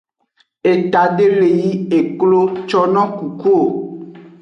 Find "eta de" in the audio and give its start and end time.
0.71-1.27